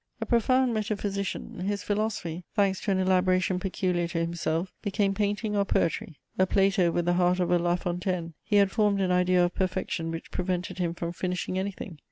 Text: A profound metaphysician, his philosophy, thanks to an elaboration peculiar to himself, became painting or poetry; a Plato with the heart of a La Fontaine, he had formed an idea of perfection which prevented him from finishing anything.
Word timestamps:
A 0.19 0.25
profound 0.25 0.73
metaphysician, 0.73 1.59
his 1.59 1.83
philosophy, 1.83 2.43
thanks 2.55 2.81
to 2.81 2.91
an 2.91 2.97
elaboration 2.97 3.59
peculiar 3.59 4.07
to 4.07 4.17
himself, 4.17 4.73
became 4.81 5.13
painting 5.13 5.55
or 5.55 5.63
poetry; 5.63 6.17
a 6.39 6.47
Plato 6.47 6.89
with 6.89 7.05
the 7.05 7.13
heart 7.13 7.39
of 7.39 7.51
a 7.51 7.59
La 7.59 7.75
Fontaine, 7.75 8.33
he 8.41 8.55
had 8.55 8.71
formed 8.71 8.99
an 8.99 9.11
idea 9.11 9.45
of 9.45 9.53
perfection 9.53 10.09
which 10.09 10.31
prevented 10.31 10.79
him 10.79 10.95
from 10.95 11.11
finishing 11.13 11.59
anything. 11.59 11.99